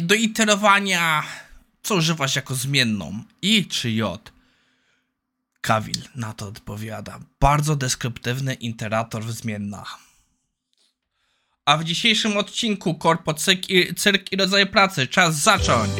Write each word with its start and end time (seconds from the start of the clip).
do 0.00 0.14
iterowania, 0.14 1.22
co 1.82 1.94
używasz 1.94 2.36
jako 2.36 2.54
zmienną? 2.54 3.22
I 3.42 3.66
czy 3.66 3.90
J? 3.90 4.32
Kawil 5.60 6.02
na 6.14 6.32
to 6.32 6.48
odpowiada. 6.48 7.20
Bardzo 7.40 7.76
deskryptywny 7.76 8.54
iterator 8.54 9.32
zmienna. 9.32 9.84
A 11.64 11.76
w 11.76 11.84
dzisiejszym 11.84 12.36
odcinku 12.36 12.94
Korpo 12.94 13.34
Cyrk 13.34 13.70
i, 13.70 13.94
cyrk 13.94 14.32
i 14.32 14.36
rodzaje 14.36 14.66
pracy. 14.66 15.06
Czas 15.06 15.42
zacząć! 15.42 15.92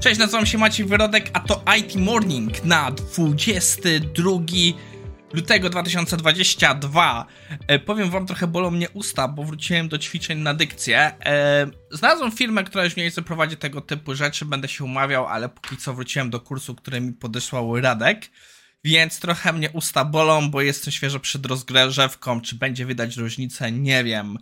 Cześć, 0.00 0.18
nazywam 0.18 0.46
się 0.46 0.58
Maciej 0.58 0.86
Wyrodek, 0.86 1.30
a 1.32 1.40
to 1.40 1.62
IT 1.78 1.96
Morning 1.96 2.64
na 2.64 2.90
22 2.90 4.30
lutego 5.32 5.70
2022. 5.70 7.26
E, 7.66 7.78
powiem 7.78 8.10
wam, 8.10 8.26
trochę 8.26 8.46
bolą 8.46 8.70
mnie 8.70 8.90
usta, 8.90 9.28
bo 9.28 9.44
wróciłem 9.44 9.88
do 9.88 9.98
ćwiczeń 9.98 10.38
na 10.38 10.54
dykcję. 10.54 10.98
E, 11.24 11.66
znalazłem 11.90 12.32
firmę, 12.32 12.64
która 12.64 12.84
już 12.84 12.96
mniej 12.96 13.04
więcej 13.04 13.24
prowadzi 13.24 13.56
tego 13.56 13.80
typu 13.80 14.14
rzeczy, 14.14 14.44
będę 14.44 14.68
się 14.68 14.84
umawiał, 14.84 15.26
ale 15.26 15.48
póki 15.48 15.76
co 15.76 15.94
wróciłem 15.94 16.30
do 16.30 16.40
kursu, 16.40 16.74
który 16.74 17.00
mi 17.00 17.12
podesłał 17.12 17.80
Radek. 17.80 18.30
Więc 18.84 19.20
trochę 19.20 19.52
mnie 19.52 19.70
usta 19.70 20.04
bolą, 20.04 20.50
bo 20.50 20.60
jestem 20.60 20.92
świeżo 20.92 21.20
przed 21.20 21.46
rozgrzewką. 21.46 22.40
Czy 22.40 22.56
będzie 22.56 22.86
widać 22.86 23.16
różnicę? 23.16 23.72
Nie 23.72 24.04
wiem. 24.04 24.38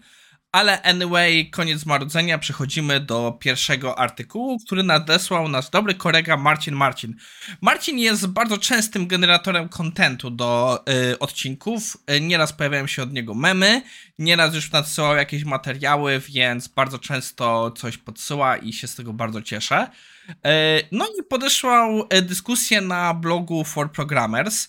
Ale 0.52 0.82
anyway, 0.82 1.50
koniec 1.50 1.86
marudzenia, 1.86 2.38
przechodzimy 2.38 3.00
do 3.00 3.36
pierwszego 3.40 3.98
artykułu, 3.98 4.58
który 4.58 4.82
nadesłał 4.82 5.48
nasz 5.48 5.70
dobry 5.70 5.94
kolega 5.94 6.36
Marcin 6.36 6.74
Marcin. 6.74 7.16
Marcin 7.60 7.98
jest 7.98 8.26
bardzo 8.26 8.58
częstym 8.58 9.06
generatorem 9.06 9.68
kontentu 9.68 10.30
do 10.30 10.80
y, 11.12 11.18
odcinków. 11.18 11.96
Y, 12.10 12.20
nieraz 12.20 12.52
pojawiają 12.52 12.86
się 12.86 13.02
od 13.02 13.12
niego 13.12 13.34
memy, 13.34 13.82
nieraz 14.18 14.54
już 14.54 14.72
nadsyłał 14.72 15.16
jakieś 15.16 15.44
materiały, 15.44 16.20
więc 16.20 16.68
bardzo 16.68 16.98
często 16.98 17.70
coś 17.70 17.98
podsyła 17.98 18.56
i 18.56 18.72
się 18.72 18.86
z 18.86 18.94
tego 18.94 19.12
bardzo 19.12 19.42
cieszę. 19.42 19.90
Y, 20.30 20.34
no 20.92 21.06
i 21.20 21.22
podesłał 21.22 22.08
y, 22.14 22.22
dyskusję 22.22 22.80
na 22.80 23.14
blogu 23.14 23.64
For 23.64 23.92
Programmers 23.92 24.68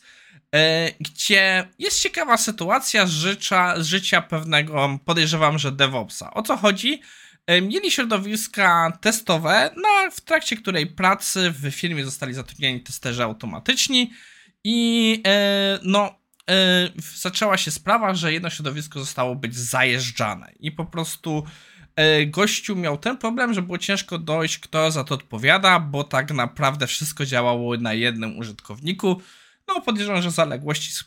gdzie 0.99 1.67
jest 1.79 2.01
ciekawa 2.01 2.37
sytuacja 2.37 3.05
z 3.05 3.11
życia, 3.11 3.75
z 3.77 3.85
życia 3.85 4.21
pewnego, 4.21 4.99
podejrzewam, 5.05 5.59
że 5.59 5.71
DevOpsa. 5.71 6.33
O 6.33 6.41
co 6.43 6.57
chodzi? 6.57 7.01
E, 7.47 7.61
mieli 7.61 7.91
środowiska 7.91 8.97
testowe, 9.01 9.69
na, 9.77 10.11
w 10.11 10.21
trakcie 10.21 10.55
której 10.55 10.87
pracy 10.87 11.51
w 11.51 11.71
firmie 11.71 12.05
zostali 12.05 12.33
zatrudnieni 12.33 12.81
testerzy 12.81 13.23
automatyczni 13.23 14.11
i 14.63 15.21
e, 15.27 15.79
no, 15.83 16.15
e, 16.49 16.89
zaczęła 17.15 17.57
się 17.57 17.71
sprawa, 17.71 18.13
że 18.13 18.33
jedno 18.33 18.49
środowisko 18.49 18.99
zostało 18.99 19.35
być 19.35 19.55
zajeżdżane 19.55 20.51
i 20.59 20.71
po 20.71 20.85
prostu 20.85 21.43
e, 21.95 22.25
gościu 22.25 22.75
miał 22.75 22.97
ten 22.97 23.17
problem, 23.17 23.53
że 23.53 23.61
było 23.61 23.77
ciężko 23.77 24.17
dojść, 24.17 24.57
kto 24.57 24.91
za 24.91 25.03
to 25.03 25.15
odpowiada, 25.15 25.79
bo 25.79 26.03
tak 26.03 26.31
naprawdę 26.31 26.87
wszystko 26.87 27.25
działało 27.25 27.77
na 27.77 27.93
jednym 27.93 28.37
użytkowniku 28.37 29.21
no, 29.67 29.81
podejrzewam, 29.81 30.21
że 30.21 30.31
zaległości, 30.31 31.05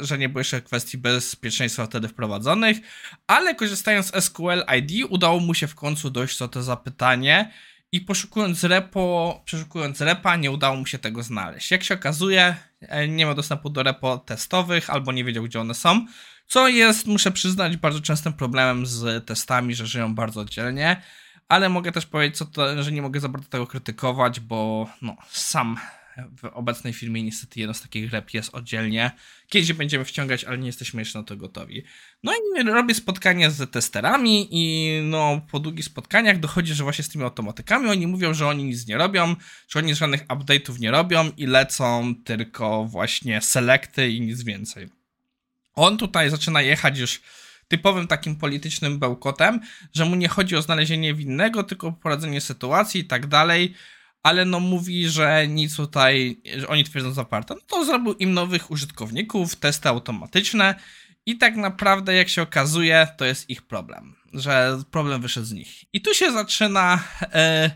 że 0.00 0.18
nie 0.18 0.28
było 0.28 0.40
jeszcze 0.40 0.62
kwestii 0.62 0.98
bezpieczeństwa 0.98 1.86
wtedy 1.86 2.08
wprowadzonych, 2.08 2.76
ale 3.26 3.54
korzystając 3.54 4.06
z 4.06 4.24
SQL 4.24 4.64
ID 4.78 5.06
udało 5.08 5.40
mu 5.40 5.54
się 5.54 5.66
w 5.66 5.74
końcu 5.74 6.10
dojść 6.10 6.38
do 6.38 6.48
to 6.48 6.62
zapytanie 6.62 7.52
i 7.92 8.00
poszukując 8.00 8.64
repo, 8.64 9.42
przeszukując 9.44 10.00
repa, 10.00 10.36
nie 10.36 10.50
udało 10.50 10.76
mu 10.76 10.86
się 10.86 10.98
tego 10.98 11.22
znaleźć. 11.22 11.70
Jak 11.70 11.84
się 11.84 11.94
okazuje, 11.94 12.56
e, 12.80 13.08
nie 13.08 13.24
miał 13.24 13.34
dostępu 13.34 13.70
do 13.70 13.82
repo 13.82 14.18
testowych 14.18 14.90
albo 14.90 15.12
nie 15.12 15.24
wiedział, 15.24 15.44
gdzie 15.44 15.60
one 15.60 15.74
są, 15.74 16.06
co 16.46 16.68
jest, 16.68 17.06
muszę 17.06 17.30
przyznać, 17.30 17.76
bardzo 17.76 18.00
częstym 18.00 18.32
problemem 18.32 18.86
z 18.86 19.26
testami, 19.26 19.74
że 19.74 19.86
żyją 19.86 20.14
bardzo 20.14 20.40
oddzielnie, 20.40 21.02
ale 21.48 21.68
mogę 21.68 21.92
też 21.92 22.06
powiedzieć, 22.06 22.40
to, 22.52 22.82
że 22.82 22.92
nie 22.92 23.02
mogę 23.02 23.20
za 23.20 23.28
bardzo 23.28 23.48
tego 23.48 23.66
krytykować, 23.66 24.40
bo 24.40 24.86
no, 25.02 25.16
sam 25.30 25.76
w 26.16 26.44
obecnej 26.44 26.92
firmie 26.92 27.22
niestety 27.22 27.60
jedno 27.60 27.74
z 27.74 27.82
takich 27.82 28.12
rep 28.12 28.34
jest 28.34 28.54
oddzielnie. 28.54 29.10
Kiedyś 29.48 29.72
będziemy 29.72 30.04
wciągać, 30.04 30.44
ale 30.44 30.58
nie 30.58 30.66
jesteśmy 30.66 31.00
jeszcze 31.00 31.18
na 31.18 31.24
to 31.24 31.36
gotowi. 31.36 31.82
No 32.22 32.32
i 32.32 32.62
robię 32.62 32.94
spotkania 32.94 33.50
z 33.50 33.70
testerami 33.70 34.48
i 34.50 34.90
no 35.04 35.40
po 35.50 35.60
długich 35.60 35.84
spotkaniach 35.84 36.40
dochodzi, 36.40 36.74
że 36.74 36.84
właśnie 36.84 37.04
z 37.04 37.08
tymi 37.08 37.24
automatykami 37.24 37.88
oni 37.88 38.06
mówią, 38.06 38.34
że 38.34 38.46
oni 38.46 38.64
nic 38.64 38.86
nie 38.86 38.96
robią, 38.96 39.36
że 39.68 39.78
oni 39.78 39.94
żadnych 39.94 40.26
update'ów 40.26 40.80
nie 40.80 40.90
robią 40.90 41.30
i 41.36 41.46
lecą 41.46 42.14
tylko 42.24 42.84
właśnie 42.84 43.40
selekty 43.40 44.10
i 44.10 44.20
nic 44.20 44.42
więcej. 44.42 44.88
On 45.74 45.98
tutaj 45.98 46.30
zaczyna 46.30 46.62
jechać 46.62 46.98
już 46.98 47.20
typowym 47.68 48.06
takim 48.06 48.36
politycznym 48.36 48.98
bełkotem, 48.98 49.60
że 49.94 50.04
mu 50.04 50.16
nie 50.16 50.28
chodzi 50.28 50.56
o 50.56 50.62
znalezienie 50.62 51.14
winnego, 51.14 51.62
tylko 51.62 51.86
o 51.86 51.92
poradzenie 51.92 52.40
sytuacji 52.40 53.00
i 53.00 53.04
tak 53.04 53.26
dalej 53.26 53.74
ale 54.22 54.44
no 54.44 54.60
mówi, 54.60 55.08
że 55.08 55.48
nic 55.48 55.76
tutaj, 55.76 56.42
że 56.56 56.68
oni 56.68 56.84
twierdzą 56.84 57.12
zaparte. 57.12 57.54
No 57.54 57.60
to 57.66 57.84
zrobił 57.84 58.14
im 58.14 58.34
nowych 58.34 58.70
użytkowników, 58.70 59.56
testy 59.56 59.88
automatyczne 59.88 60.74
i 61.26 61.38
tak 61.38 61.56
naprawdę 61.56 62.14
jak 62.14 62.28
się 62.28 62.42
okazuje, 62.42 63.08
to 63.16 63.24
jest 63.24 63.50
ich 63.50 63.62
problem, 63.62 64.16
że 64.32 64.82
problem 64.90 65.22
wyszedł 65.22 65.46
z 65.46 65.52
nich. 65.52 65.84
I 65.92 66.00
tu 66.00 66.14
się 66.14 66.32
zaczyna 66.32 67.04
e, 67.22 67.70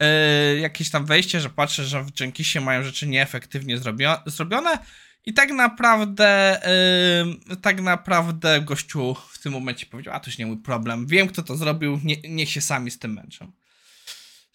e, 0.00 0.56
jakieś 0.56 0.90
tam 0.90 1.06
wejście, 1.06 1.40
że 1.40 1.50
patrzę, 1.50 1.84
że 1.84 2.04
w 2.04 2.20
Jenkinsie 2.20 2.60
mają 2.60 2.82
rzeczy 2.82 3.06
nieefektywnie 3.06 3.78
zrobio 3.78 4.18
zrobione 4.26 4.78
i 5.26 5.34
tak 5.34 5.50
naprawdę 5.50 6.26
e, 6.66 7.56
tak 7.62 7.80
naprawdę 7.80 8.60
gościu 8.60 9.16
w 9.30 9.38
tym 9.38 9.52
momencie 9.52 9.86
powiedział, 9.86 10.14
a 10.14 10.20
to 10.20 10.30
już 10.30 10.38
nie 10.38 10.46
mój 10.46 10.56
problem, 10.56 11.06
wiem 11.06 11.28
kto 11.28 11.42
to 11.42 11.56
zrobił, 11.56 12.00
nie, 12.04 12.16
niech 12.28 12.50
się 12.50 12.60
sami 12.60 12.90
z 12.90 12.98
tym 12.98 13.12
męczą. 13.12 13.52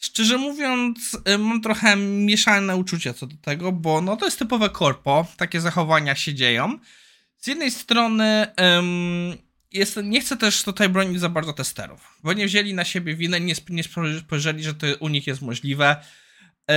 Szczerze 0.03 0.37
mówiąc, 0.37 1.17
y, 1.29 1.37
mam 1.37 1.61
trochę 1.61 1.95
mieszane 1.95 2.75
uczucia 2.77 3.13
co 3.13 3.27
do 3.27 3.35
tego, 3.37 3.71
bo 3.71 4.01
no 4.01 4.17
to 4.17 4.25
jest 4.25 4.39
typowe 4.39 4.69
korpo, 4.69 5.27
takie 5.37 5.61
zachowania 5.61 6.15
się 6.15 6.33
dzieją. 6.33 6.79
Z 7.37 7.47
jednej 7.47 7.71
strony 7.71 8.47
um, 8.57 9.37
jest, 9.71 9.99
nie 10.03 10.21
chcę 10.21 10.37
też 10.37 10.63
tutaj 10.63 10.89
bronić 10.89 11.19
za 11.19 11.29
bardzo 11.29 11.53
testerów, 11.53 12.19
bo 12.23 12.33
nie 12.33 12.45
wzięli 12.45 12.73
na 12.73 12.85
siebie 12.85 13.15
winę, 13.15 13.39
nie, 13.39 13.53
nie 13.69 13.83
spojrzeli, 14.19 14.63
że 14.63 14.73
to 14.73 14.87
u 14.99 15.07
nich 15.07 15.27
jest 15.27 15.41
możliwe. 15.41 15.95
Yy, 16.69 16.75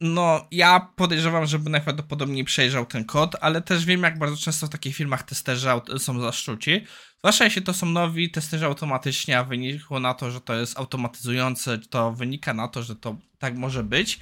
no, 0.00 0.48
ja 0.50 0.92
podejrzewam, 0.96 1.46
żeby 1.46 1.70
najprawdopodobniej 1.70 2.44
przejrzał 2.44 2.86
ten 2.86 3.04
kod, 3.04 3.36
ale 3.40 3.62
też 3.62 3.84
wiem, 3.84 4.02
jak 4.02 4.18
bardzo 4.18 4.36
często 4.36 4.66
w 4.66 4.70
takich 4.70 4.96
firmach 4.96 5.22
testerzy 5.22 5.68
są 5.98 6.20
zaszczuci. 6.20 6.84
Zwłaszcza 7.18 7.44
jeśli 7.44 7.62
to 7.62 7.74
są 7.74 7.86
nowi 7.86 8.30
testerzy 8.30 8.66
automatycznie, 8.66 9.38
a 9.38 9.44
wynikło 9.44 10.00
na 10.00 10.14
to, 10.14 10.30
że 10.30 10.40
to 10.40 10.54
jest 10.54 10.78
automatyzujące, 10.78 11.78
to 11.78 12.12
wynika 12.12 12.54
na 12.54 12.68
to, 12.68 12.82
że 12.82 12.96
to 12.96 13.16
tak 13.38 13.56
może 13.56 13.84
być, 13.84 14.20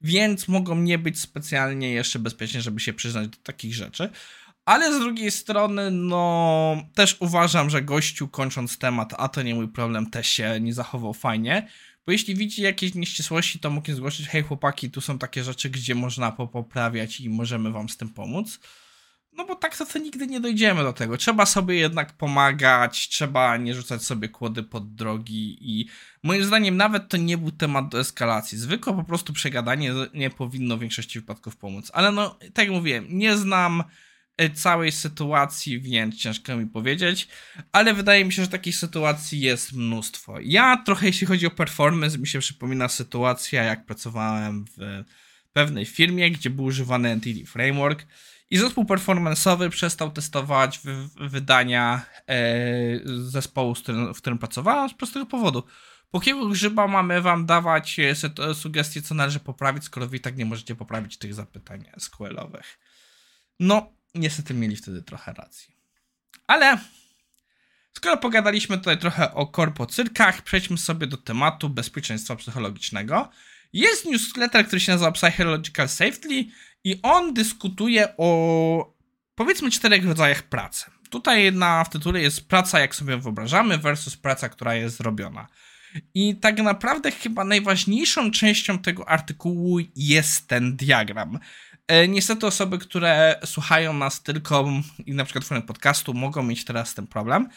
więc 0.00 0.48
mogą 0.48 0.76
nie 0.76 0.98
być 0.98 1.20
specjalnie 1.20 1.90
jeszcze 1.90 2.18
bezpiecznie, 2.18 2.62
żeby 2.62 2.80
się 2.80 2.92
przyznać 2.92 3.28
do 3.28 3.36
takich 3.36 3.74
rzeczy. 3.74 4.10
Ale 4.64 4.94
z 4.94 4.98
drugiej 4.98 5.30
strony, 5.30 5.90
no, 5.90 6.76
też 6.94 7.16
uważam, 7.20 7.70
że 7.70 7.82
gościu 7.82 8.28
kończąc 8.28 8.78
temat, 8.78 9.14
a 9.18 9.28
to 9.28 9.42
nie 9.42 9.54
mój 9.54 9.68
problem, 9.68 10.10
też 10.10 10.26
się 10.26 10.60
nie 10.60 10.74
zachował 10.74 11.14
fajnie. 11.14 11.68
Bo 12.06 12.12
jeśli 12.12 12.34
widzi 12.34 12.62
jakieś 12.62 12.94
nieścisłości, 12.94 13.58
to 13.58 13.70
mógł 13.70 13.92
zgłosić, 13.92 14.28
hej 14.28 14.42
chłopaki, 14.42 14.90
tu 14.90 15.00
są 15.00 15.18
takie 15.18 15.44
rzeczy, 15.44 15.70
gdzie 15.70 15.94
można 15.94 16.32
poprawiać 16.32 17.20
i 17.20 17.30
możemy 17.30 17.72
wam 17.72 17.88
z 17.88 17.96
tym 17.96 18.08
pomóc. 18.08 18.60
No 19.32 19.44
bo 19.46 19.54
tak 19.54 19.76
to, 19.76 19.86
to 19.86 19.98
nigdy 19.98 20.26
nie 20.26 20.40
dojdziemy 20.40 20.82
do 20.82 20.92
tego. 20.92 21.16
Trzeba 21.16 21.46
sobie 21.46 21.74
jednak 21.74 22.12
pomagać, 22.12 23.08
trzeba 23.08 23.56
nie 23.56 23.74
rzucać 23.74 24.02
sobie 24.02 24.28
kłody 24.28 24.62
pod 24.62 24.94
drogi 24.94 25.58
i 25.60 25.88
moim 26.22 26.44
zdaniem 26.44 26.76
nawet 26.76 27.08
to 27.08 27.16
nie 27.16 27.38
był 27.38 27.50
temat 27.50 27.88
do 27.88 28.00
eskalacji. 28.00 28.58
Zwykłe 28.58 28.96
po 28.96 29.04
prostu 29.04 29.32
przegadanie 29.32 29.92
nie 30.14 30.30
powinno 30.30 30.76
w 30.76 30.80
większości 30.80 31.20
wypadków 31.20 31.56
pomóc. 31.56 31.90
Ale 31.94 32.12
no, 32.12 32.38
tak 32.54 32.64
jak 32.64 32.70
mówiłem, 32.70 33.06
nie 33.08 33.36
znam 33.36 33.84
całej 34.54 34.92
sytuacji, 34.92 35.80
więc 35.80 36.16
ciężko 36.16 36.56
mi 36.56 36.66
powiedzieć, 36.66 37.28
ale 37.72 37.94
wydaje 37.94 38.24
mi 38.24 38.32
się, 38.32 38.42
że 38.42 38.48
takich 38.48 38.76
sytuacji 38.76 39.40
jest 39.40 39.72
mnóstwo. 39.72 40.36
Ja 40.42 40.82
trochę, 40.86 41.06
jeśli 41.06 41.26
chodzi 41.26 41.46
o 41.46 41.50
performance, 41.50 42.18
mi 42.18 42.26
się 42.26 42.38
przypomina 42.38 42.88
sytuacja, 42.88 43.62
jak 43.62 43.86
pracowałem 43.86 44.64
w 44.76 45.04
pewnej 45.52 45.86
firmie, 45.86 46.30
gdzie 46.30 46.50
był 46.50 46.64
używany 46.64 47.08
Entity 47.08 47.46
Framework 47.46 48.06
i 48.50 48.58
zespół 48.58 48.84
performance'owy 48.84 49.68
przestał 49.68 50.10
testować 50.10 50.80
wydania 51.20 52.06
e, 52.26 52.38
zespołu, 53.04 53.74
w 54.14 54.16
którym 54.16 54.38
pracowałem 54.38 54.88
z 54.88 54.94
prostego 54.94 55.26
powodu. 55.26 55.62
Po 56.10 56.20
kilku 56.20 56.48
grzyba 56.48 56.86
mamy 56.86 57.22
wam 57.22 57.46
dawać 57.46 58.00
e, 58.00 58.14
sugestie, 58.54 59.02
co 59.02 59.14
należy 59.14 59.40
poprawić, 59.40 59.84
skoro 59.84 60.06
wy 60.06 60.16
i 60.16 60.20
tak 60.20 60.36
nie 60.36 60.46
możecie 60.46 60.74
poprawić 60.74 61.18
tych 61.18 61.34
zapytań 61.34 61.84
SQL-owych. 61.98 62.78
No, 63.60 63.92
niestety 64.18 64.54
mieli 64.54 64.76
wtedy 64.76 65.02
trochę 65.02 65.32
racji. 65.32 65.76
Ale 66.46 66.78
skoro 67.96 68.16
pogadaliśmy 68.16 68.78
tutaj 68.78 68.98
trochę 68.98 69.34
o 69.34 69.46
korpocyrkach, 69.46 70.42
przejdźmy 70.42 70.78
sobie 70.78 71.06
do 71.06 71.16
tematu 71.16 71.68
bezpieczeństwa 71.68 72.36
psychologicznego. 72.36 73.30
Jest 73.72 74.04
newsletter, 74.04 74.66
który 74.66 74.80
się 74.80 74.92
nazywa 74.92 75.12
Psychological 75.12 75.88
Safety 75.88 76.44
i 76.84 77.00
on 77.02 77.34
dyskutuje 77.34 78.16
o 78.16 78.96
powiedzmy 79.34 79.70
czterech 79.70 80.04
rodzajach 80.04 80.42
pracy. 80.42 80.84
tutaj 81.10 81.52
na, 81.52 81.84
w 81.84 81.90
tytule 81.90 82.20
jest 82.20 82.48
praca, 82.48 82.80
jak 82.80 82.94
sobie 82.94 83.16
wyobrażamy, 83.16 83.78
versus 83.78 84.16
praca, 84.16 84.48
która 84.48 84.74
jest 84.74 84.96
zrobiona. 84.96 85.46
I 86.14 86.36
tak 86.36 86.58
naprawdę 86.58 87.10
chyba 87.10 87.44
najważniejszą 87.44 88.30
częścią 88.30 88.78
tego 88.78 89.08
artykułu 89.08 89.78
jest 89.96 90.48
ten 90.48 90.76
diagram. 90.76 91.38
E, 91.88 92.08
niestety 92.08 92.46
osoby, 92.46 92.78
które 92.78 93.40
słuchają 93.44 93.92
nas 93.92 94.22
tylko 94.22 94.68
i 95.06 95.14
na 95.14 95.24
przykład 95.24 95.44
formie 95.44 95.62
podcastu 95.62 96.14
mogą 96.14 96.42
mieć 96.42 96.64
teraz 96.64 96.94
ten 96.94 97.06
problem. 97.06 97.48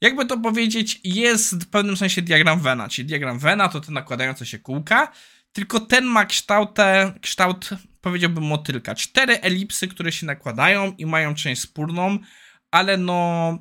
Jakby 0.00 0.26
to 0.26 0.38
powiedzieć, 0.38 1.00
jest 1.04 1.64
w 1.64 1.70
pewnym 1.70 1.96
sensie 1.96 2.22
diagram 2.22 2.60
Vena, 2.60 2.88
czyli 2.88 3.08
diagram 3.08 3.38
Vena 3.38 3.68
to 3.68 3.80
te 3.80 3.92
nakładające 3.92 4.46
się 4.46 4.58
kółka, 4.58 5.12
tylko 5.52 5.80
ten 5.80 6.04
ma 6.04 6.24
kształt, 6.24 6.78
kształt 7.20 7.70
powiedziałbym 8.00 8.44
motylka. 8.44 8.94
Cztery 8.94 9.40
elipsy, 9.40 9.88
które 9.88 10.12
się 10.12 10.26
nakładają 10.26 10.92
i 10.98 11.06
mają 11.06 11.34
część 11.34 11.62
spórną, 11.62 12.18
ale 12.70 12.96
no 12.96 13.58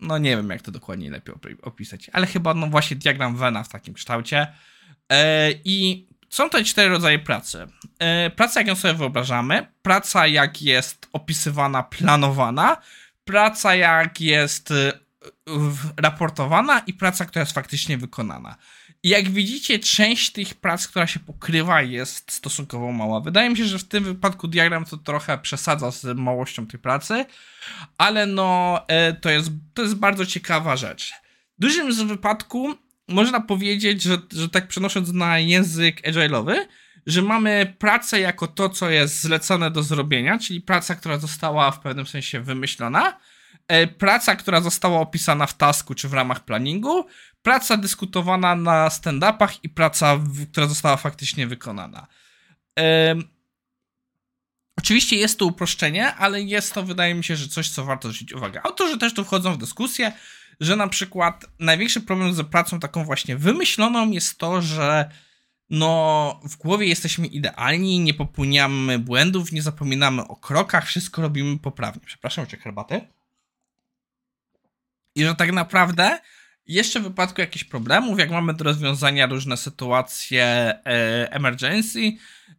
no 0.00 0.18
nie 0.18 0.36
wiem 0.36 0.50
jak 0.50 0.62
to 0.62 0.72
dokładnie 0.72 1.10
lepiej 1.10 1.34
opisać, 1.62 2.10
ale 2.12 2.26
chyba 2.26 2.54
no 2.54 2.66
właśnie 2.66 2.96
diagram 2.96 3.36
Vena 3.36 3.64
w 3.64 3.68
takim 3.68 3.94
kształcie. 3.94 4.46
E, 5.12 5.50
I 5.64 6.08
są 6.34 6.50
to 6.50 6.64
cztery 6.64 6.88
rodzaje 6.88 7.18
pracy. 7.18 7.66
E, 7.98 8.30
praca, 8.30 8.60
jak 8.60 8.66
ją 8.66 8.74
sobie 8.74 8.94
wyobrażamy, 8.94 9.66
praca, 9.82 10.26
jak 10.26 10.62
jest 10.62 11.08
opisywana, 11.12 11.82
planowana, 11.82 12.76
praca, 13.24 13.74
jak 13.74 14.20
jest 14.20 14.70
e, 14.70 14.92
raportowana 15.96 16.78
i 16.78 16.94
praca, 16.94 17.24
która 17.24 17.40
jest 17.40 17.52
faktycznie 17.52 17.98
wykonana. 17.98 18.56
I 19.02 19.08
jak 19.08 19.30
widzicie, 19.30 19.78
część 19.78 20.32
tych 20.32 20.54
prac, 20.54 20.88
która 20.88 21.06
się 21.06 21.20
pokrywa, 21.20 21.82
jest 21.82 22.32
stosunkowo 22.32 22.92
mała. 22.92 23.20
Wydaje 23.20 23.50
mi 23.50 23.56
się, 23.56 23.64
że 23.64 23.78
w 23.78 23.88
tym 23.88 24.04
wypadku 24.04 24.48
diagram 24.48 24.84
to 24.84 24.96
trochę 24.96 25.38
przesadza 25.38 25.90
z 25.90 26.04
małością 26.18 26.66
tej 26.66 26.80
pracy, 26.80 27.24
ale 27.98 28.26
no, 28.26 28.80
e, 28.88 29.12
to 29.12 29.30
jest, 29.30 29.50
to 29.74 29.82
jest 29.82 29.94
bardzo 29.94 30.26
ciekawa 30.26 30.76
rzecz. 30.76 31.12
W 31.58 31.60
dużym 31.60 32.08
wypadku 32.08 32.74
można 33.08 33.40
powiedzieć, 33.40 34.02
że, 34.02 34.18
że 34.32 34.48
tak 34.48 34.68
przenosząc 34.68 35.12
na 35.12 35.38
język 35.38 36.02
agile'owy, 36.02 36.54
że 37.06 37.22
mamy 37.22 37.74
pracę 37.78 38.20
jako 38.20 38.46
to, 38.46 38.68
co 38.68 38.90
jest 38.90 39.20
zlecone 39.20 39.70
do 39.70 39.82
zrobienia, 39.82 40.38
czyli 40.38 40.60
praca, 40.60 40.94
która 40.94 41.18
została 41.18 41.70
w 41.70 41.80
pewnym 41.80 42.06
sensie 42.06 42.40
wymyślona, 42.40 43.18
e, 43.68 43.86
praca, 43.86 44.36
która 44.36 44.60
została 44.60 45.00
opisana 45.00 45.46
w 45.46 45.56
tasku 45.56 45.94
czy 45.94 46.08
w 46.08 46.12
ramach 46.12 46.44
planningu, 46.44 47.06
praca 47.42 47.76
dyskutowana 47.76 48.56
na 48.56 48.88
stand-upach 48.88 49.58
i 49.62 49.68
praca, 49.68 50.18
która 50.52 50.66
została 50.66 50.96
faktycznie 50.96 51.46
wykonana. 51.46 52.06
Oczywiście 54.78 55.16
jest 55.16 55.38
to 55.38 55.46
uproszczenie, 55.46 56.14
ale 56.14 56.42
jest 56.42 56.74
to, 56.74 56.82
wydaje 56.82 57.14
mi 57.14 57.24
się, 57.24 57.36
że 57.36 57.48
coś, 57.48 57.68
co 57.68 57.84
warto 57.84 58.08
zwrócić 58.08 58.32
uwagę. 58.32 58.60
Autorzy 58.62 58.98
też 58.98 59.14
tu 59.14 59.24
wchodzą 59.24 59.52
w 59.52 59.58
dyskusję, 59.58 60.12
że 60.60 60.76
na 60.76 60.88
przykład 60.88 61.44
największy 61.58 62.00
problem 62.00 62.34
z 62.34 62.48
pracą 62.48 62.80
taką 62.80 63.04
właśnie 63.04 63.36
wymyśloną 63.36 64.10
jest 64.10 64.38
to, 64.38 64.62
że 64.62 65.10
no 65.70 66.40
w 66.44 66.56
głowie 66.56 66.86
jesteśmy 66.86 67.26
idealni, 67.26 68.00
nie 68.00 68.14
popełniamy 68.14 68.98
błędów, 68.98 69.52
nie 69.52 69.62
zapominamy 69.62 70.28
o 70.28 70.36
krokach, 70.36 70.86
wszystko 70.86 71.22
robimy 71.22 71.58
poprawnie. 71.58 72.02
Przepraszam, 72.06 72.46
czy 72.46 72.56
herbaty? 72.56 73.00
I 75.14 75.24
że 75.24 75.34
tak 75.34 75.52
naprawdę 75.52 76.18
jeszcze 76.66 77.00
w 77.00 77.02
wypadku 77.02 77.40
jakichś 77.40 77.64
problemów, 77.64 78.18
jak 78.18 78.30
mamy 78.30 78.54
do 78.54 78.64
rozwiązania 78.64 79.26
różne 79.26 79.56
sytuacje 79.56 80.44
e, 80.44 81.32
emergency, 81.32 82.12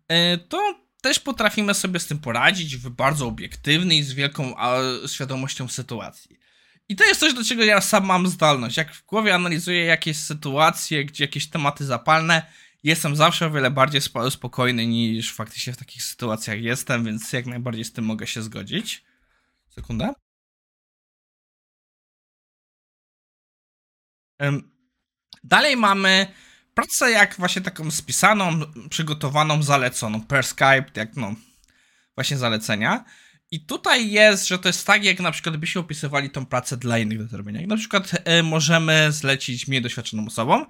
e, 0.08 0.38
to 0.38 0.86
też 1.02 1.20
potrafimy 1.20 1.74
sobie 1.74 2.00
z 2.00 2.08
tym 2.08 2.20
poradzić 2.20 2.78
w 2.78 2.90
bardzo 2.90 3.28
obiektywny 3.28 3.96
i 3.96 4.04
z 4.04 4.14
wielką 4.14 4.58
a, 4.58 4.78
świadomością 5.08 5.68
sytuacji. 5.68 6.40
I 6.90 6.96
to 6.96 7.04
jest 7.04 7.20
coś, 7.20 7.34
do 7.34 7.44
czego 7.44 7.64
ja 7.64 7.82
sam 7.82 8.06
mam 8.06 8.28
zdolność. 8.28 8.78
Jak 8.78 8.94
w 8.94 9.06
głowie 9.06 9.36
analizuję 9.36 9.86
jakieś 9.86 10.18
sytuacje, 10.18 11.06
gdzie 11.06 11.24
jakieś 11.24 11.50
tematy 11.50 11.86
zapalne, 11.86 12.52
jestem 12.84 13.16
zawsze 13.16 13.46
o 13.46 13.52
wiele 13.52 13.72
bardziej 13.72 14.02
spokojny 14.30 14.88
niż 14.88 15.34
faktycznie 15.34 15.74
w 15.74 15.78
takich 15.78 16.04
sytuacjach 16.04 16.62
jestem, 16.62 17.06
więc 17.06 17.34
jak 17.34 17.46
najbardziej 17.46 17.86
z 17.86 17.94
tym 17.94 18.06
mogę 18.06 18.28
się 18.28 18.42
zgodzić. 18.42 19.04
Sekunda. 19.70 20.14
Dalej 25.44 25.78
mamy 25.78 26.28
pracę 26.74 27.12
jak 27.12 27.36
właśnie 27.36 27.62
taką 27.62 27.92
spisaną, 27.92 28.60
przygotowaną, 28.90 29.64
zaleconą 29.64 30.22
per 30.22 30.46
Skype, 30.46 30.86
jak 30.96 31.16
no 31.16 31.36
właśnie 32.16 32.38
zalecenia. 32.38 33.06
I 33.52 33.66
tutaj 33.66 34.12
jest, 34.12 34.48
że 34.48 34.60
to 34.60 34.70
jest 34.70 34.88
tak, 34.88 35.04
jak 35.04 35.20
na 35.20 35.32
przykład 35.32 35.58
byście 35.58 35.80
opisywali 35.80 36.30
tą 36.30 36.46
pracę 36.46 36.78
dla 36.78 36.98
innych 36.98 37.18
do 37.18 37.28
zrobienia. 37.28 37.68
Na 37.68 37.78
przykład 37.78 38.12
e, 38.24 38.44
możemy 38.44 39.12
zlecić 39.12 39.68
mniej 39.68 39.82
doświadczoną 39.82 40.28
osobom. 40.28 40.66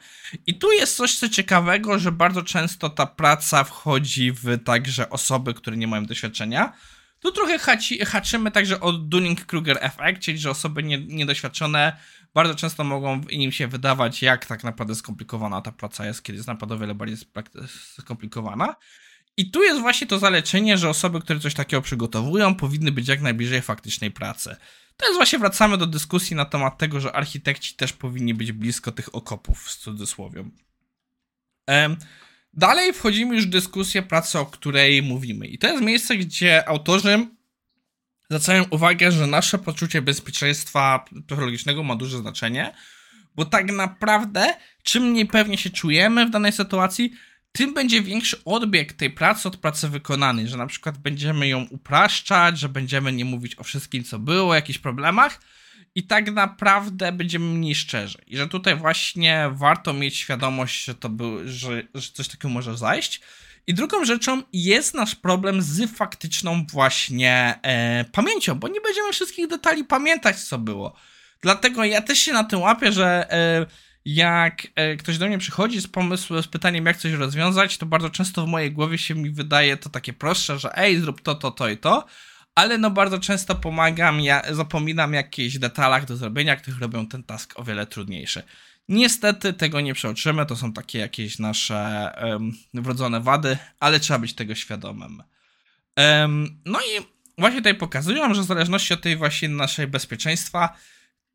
I 0.47 0.59
tu 0.59 0.71
jest 0.71 0.95
coś 0.95 1.15
co 1.15 1.29
ciekawego, 1.29 1.99
że 1.99 2.11
bardzo 2.11 2.43
często 2.43 2.89
ta 2.89 3.05
praca 3.05 3.63
wchodzi 3.63 4.31
w 4.31 4.63
także 4.63 5.09
osoby, 5.09 5.53
które 5.53 5.77
nie 5.77 5.87
mają 5.87 6.05
doświadczenia. 6.05 6.73
Tu 7.19 7.31
trochę 7.31 7.59
haci, 7.59 8.05
haczymy 8.05 8.51
także 8.51 8.79
o 8.79 8.93
Dunning-Kruger 8.93 9.77
efekt, 9.79 10.21
czyli 10.21 10.37
że 10.37 10.49
osoby 10.49 10.83
nie, 10.83 10.97
niedoświadczone 10.97 11.97
bardzo 12.33 12.55
często 12.55 12.83
mogą 12.83 13.21
im 13.21 13.51
się 13.51 13.67
wydawać, 13.67 14.21
jak 14.21 14.45
tak 14.45 14.63
naprawdę 14.63 14.95
skomplikowana 14.95 15.61
ta 15.61 15.71
praca 15.71 16.05
jest, 16.05 16.23
kiedy 16.23 16.37
jest 16.37 16.47
naprawdę 16.47 16.75
o 16.75 16.77
wiele 16.77 16.95
bardziej 16.95 17.17
skomplikowana. 17.99 18.75
I 19.37 19.51
tu 19.51 19.63
jest 19.63 19.81
właśnie 19.81 20.07
to 20.07 20.19
zaleczenie, 20.19 20.77
że 20.77 20.89
osoby, 20.89 21.21
które 21.21 21.39
coś 21.39 21.53
takiego 21.53 21.81
przygotowują, 21.81 22.55
powinny 22.55 22.91
być 22.91 23.07
jak 23.07 23.21
najbliżej 23.21 23.61
faktycznej 23.61 24.11
pracy. 24.11 24.55
To 24.97 25.05
jest 25.05 25.17
właśnie 25.17 25.39
wracamy 25.39 25.77
do 25.77 25.87
dyskusji 25.87 26.35
na 26.35 26.45
temat 26.45 26.77
tego, 26.77 26.99
że 26.99 27.11
architekci 27.11 27.75
też 27.75 27.93
powinni 27.93 28.33
być 28.33 28.51
blisko 28.51 28.91
tych 28.91 29.15
okopów, 29.15 29.63
w 29.63 29.77
cudzysłowie. 29.77 30.43
Dalej 32.53 32.93
wchodzimy 32.93 33.35
już 33.35 33.45
w 33.45 33.49
dyskusję 33.49 34.01
pracy, 34.01 34.39
o 34.39 34.45
której 34.45 35.03
mówimy. 35.03 35.47
I 35.47 35.57
to 35.57 35.67
jest 35.67 35.83
miejsce, 35.83 36.17
gdzie 36.17 36.69
autorzy 36.69 37.27
zwracają 38.29 38.65
uwagę, 38.69 39.11
że 39.11 39.27
nasze 39.27 39.57
poczucie 39.57 40.01
bezpieczeństwa 40.01 41.05
psychologicznego 41.27 41.83
ma 41.83 41.95
duże 41.95 42.17
znaczenie, 42.17 42.75
bo 43.35 43.45
tak 43.45 43.71
naprawdę 43.71 44.53
czym 44.83 45.03
mniej 45.03 45.25
pewnie 45.25 45.57
się 45.57 45.69
czujemy 45.69 46.25
w 46.25 46.29
danej 46.29 46.51
sytuacji, 46.51 47.13
tym 47.55 47.73
będzie 47.73 48.01
większy 48.01 48.43
odbieg 48.45 48.93
tej 48.93 49.09
pracy 49.09 49.47
od 49.47 49.57
pracy 49.57 49.89
wykonanej, 49.89 50.47
że 50.47 50.57
na 50.57 50.67
przykład 50.67 50.97
będziemy 50.97 51.47
ją 51.47 51.67
upraszczać, 51.69 52.59
że 52.59 52.69
będziemy 52.69 53.13
nie 53.13 53.25
mówić 53.25 53.59
o 53.59 53.63
wszystkim, 53.63 54.03
co 54.03 54.19
było, 54.19 54.49
o 54.49 54.55
jakichś 54.55 54.79
problemach 54.79 55.41
i 55.95 56.03
tak 56.03 56.31
naprawdę 56.31 57.11
będziemy 57.11 57.45
mniej 57.45 57.75
szczerzy. 57.75 58.17
I 58.27 58.37
że 58.37 58.47
tutaj 58.47 58.75
właśnie 58.75 59.49
warto 59.51 59.93
mieć 59.93 60.17
świadomość, 60.17 60.85
że 60.85 60.95
to 60.95 61.09
był, 61.09 61.39
że, 61.45 61.83
że 61.93 62.11
coś 62.13 62.27
takiego 62.27 62.49
może 62.49 62.77
zajść. 62.77 63.21
I 63.67 63.73
drugą 63.73 64.05
rzeczą 64.05 64.43
jest 64.53 64.93
nasz 64.93 65.15
problem 65.15 65.61
z 65.61 65.91
faktyczną 65.91 66.65
właśnie 66.71 67.59
e, 67.61 68.05
pamięcią, 68.11 68.55
bo 68.55 68.67
nie 68.67 68.81
będziemy 68.81 69.13
wszystkich 69.13 69.47
detali 69.47 69.83
pamiętać, 69.83 70.43
co 70.43 70.57
było. 70.57 70.95
Dlatego 71.41 71.83
ja 71.83 72.01
też 72.01 72.19
się 72.19 72.33
na 72.33 72.43
tym 72.43 72.61
łapię, 72.61 72.91
że 72.91 73.31
e, 73.31 73.65
jak 74.05 74.67
e, 74.75 74.95
ktoś 74.95 75.17
do 75.17 75.27
mnie 75.27 75.37
przychodzi 75.37 75.81
z 75.81 75.87
pomysłem, 75.87 76.43
z 76.43 76.47
pytaniem, 76.47 76.85
jak 76.85 76.97
coś 76.97 77.13
rozwiązać, 77.13 77.77
to 77.77 77.85
bardzo 77.85 78.09
często 78.09 78.45
w 78.45 78.49
mojej 78.49 78.71
głowie 78.71 78.97
się 78.97 79.15
mi 79.15 79.29
wydaje 79.29 79.77
to 79.77 79.89
takie 79.89 80.13
prostsze, 80.13 80.59
że 80.59 80.77
ej, 80.77 80.99
zrób 80.99 81.21
to, 81.21 81.35
to, 81.35 81.51
to 81.51 81.69
i 81.69 81.77
to, 81.77 82.05
ale 82.55 82.77
no 82.77 82.91
bardzo 82.91 83.19
często 83.19 83.55
pomagam, 83.55 84.21
ja 84.21 84.41
zapominam 84.51 85.13
jakichś 85.13 85.57
detalach 85.57 86.05
do 86.05 86.17
zrobienia, 86.17 86.55
które 86.55 86.77
robią 86.77 87.07
ten 87.07 87.23
task 87.23 87.59
o 87.59 87.63
wiele 87.63 87.85
trudniejszy. 87.85 88.43
Niestety 88.89 89.53
tego 89.53 89.81
nie 89.81 89.93
przeoczymy, 89.93 90.45
to 90.45 90.55
są 90.55 90.73
takie 90.73 90.99
jakieś 90.99 91.39
nasze 91.39 92.11
um, 92.23 92.51
wrodzone 92.73 93.21
wady, 93.21 93.57
ale 93.79 93.99
trzeba 93.99 94.19
być 94.19 94.33
tego 94.33 94.55
świadomym. 94.55 95.23
Um, 95.97 96.61
no 96.65 96.79
i 96.79 97.05
właśnie 97.37 97.59
tutaj 97.59 97.75
pokazują, 97.75 98.33
że 98.33 98.41
w 98.41 98.45
zależności 98.45 98.93
od 98.93 99.01
tej 99.01 99.15
właśnie 99.15 99.49
naszej 99.49 99.87
bezpieczeństwa, 99.87 100.77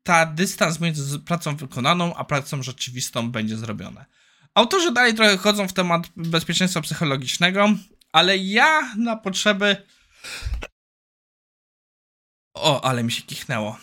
ta 0.03 0.25
dystans 0.25 0.79
między 0.79 1.19
pracą 1.19 1.55
wykonaną 1.55 2.15
a 2.15 2.25
pracą 2.25 2.63
rzeczywistą 2.63 3.31
będzie 3.31 3.57
zrobione. 3.57 4.05
Autorzy 4.53 4.91
dalej 4.91 5.13
trochę 5.13 5.37
chodzą 5.37 5.67
w 5.67 5.73
temat 5.73 6.09
bezpieczeństwa 6.15 6.81
psychologicznego, 6.81 7.69
ale 8.11 8.37
ja 8.37 8.95
na 8.97 9.15
potrzeby. 9.15 9.75
O, 12.53 12.85
ale 12.85 13.03
mi 13.03 13.11
się 13.11 13.21
kichnęło. 13.21 13.77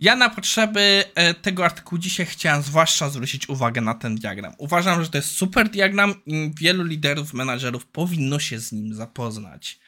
Ja 0.00 0.16
na 0.16 0.30
potrzeby 0.30 1.04
e, 1.14 1.34
tego 1.34 1.64
artykułu 1.64 1.98
dzisiaj 1.98 2.26
chciałem 2.26 2.62
zwłaszcza 2.62 3.10
zwrócić 3.10 3.48
uwagę 3.48 3.80
na 3.80 3.94
ten 3.94 4.16
diagram. 4.16 4.54
Uważam, 4.58 5.04
że 5.04 5.10
to 5.10 5.18
jest 5.18 5.30
super 5.30 5.68
diagram 5.68 6.14
i 6.26 6.50
wielu 6.56 6.84
liderów, 6.84 7.34
menadżerów 7.34 7.86
powinno 7.86 8.38
się 8.38 8.58
z 8.58 8.72
nim 8.72 8.94
zapoznać. 8.94 9.78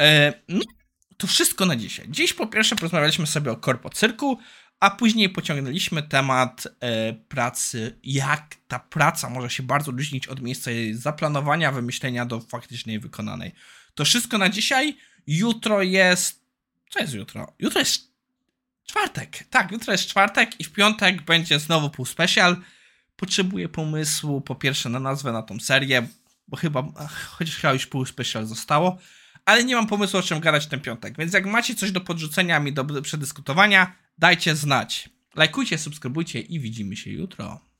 E, 0.00 0.32
no, 0.48 0.60
to 1.16 1.26
wszystko 1.26 1.66
na 1.66 1.76
dzisiaj. 1.76 2.06
Dziś 2.08 2.32
po 2.32 2.46
pierwsze 2.46 2.76
porozmawialiśmy 2.76 3.26
sobie 3.26 3.50
o 3.50 3.56
korpo 3.56 3.90
cyrku, 3.90 4.38
a 4.82 4.90
później 4.90 5.28
pociągnęliśmy 5.28 6.02
temat 6.02 6.68
e, 6.80 7.12
pracy, 7.12 7.98
jak 8.02 8.56
ta 8.68 8.78
praca 8.78 9.30
może 9.30 9.50
się 9.50 9.62
bardzo 9.62 9.90
różnić 9.92 10.26
od 10.26 10.42
miejsca 10.42 10.70
jej 10.70 10.94
zaplanowania, 10.94 11.72
wymyślenia 11.72 12.26
do 12.26 12.40
faktycznej 12.40 12.98
wykonanej. 12.98 13.52
To 13.94 14.04
wszystko 14.04 14.38
na 14.38 14.48
dzisiaj. 14.48 14.96
Jutro 15.26 15.82
jest. 15.82 16.42
Co 16.90 17.00
jest 17.00 17.14
jutro? 17.14 17.52
Jutro 17.58 17.80
jest 17.80 18.12
czwartek. 18.84 19.44
Tak, 19.50 19.72
jutro 19.72 19.92
jest 19.92 20.06
czwartek 20.06 20.60
i 20.60 20.64
w 20.64 20.72
piątek 20.72 21.22
będzie 21.22 21.58
znowu 21.58 21.90
pół 21.90 22.06
special. 22.06 22.56
Potrzebuję 23.16 23.68
pomysłu 23.68 24.40
po 24.40 24.54
pierwsze 24.54 24.88
na 24.88 25.00
nazwę 25.00 25.32
na 25.32 25.42
tą 25.42 25.60
serię, 25.60 26.08
bo 26.48 26.56
chyba, 26.56 26.84
ach, 26.98 27.26
chociaż 27.26 27.56
chyba 27.56 27.72
już 27.72 27.86
pół 27.86 28.06
special 28.06 28.46
zostało, 28.46 28.98
ale 29.44 29.64
nie 29.64 29.76
mam 29.76 29.86
pomysłu 29.86 30.20
o 30.20 30.22
czym 30.22 30.40
gadać 30.40 30.66
ten 30.66 30.80
piątek, 30.80 31.18
więc 31.18 31.32
jak 31.32 31.46
macie 31.46 31.74
coś 31.74 31.92
do 31.92 32.00
podrzucenia 32.00 32.60
mi 32.60 32.72
do 32.72 33.02
przedyskutowania, 33.02 34.01
dajcie 34.22 34.56
znać. 34.56 35.10
Lajkujcie, 35.36 35.78
subskrybujcie 35.78 36.40
i 36.40 36.60
widzimy 36.60 36.96
się 36.96 37.10
jutro. 37.10 37.71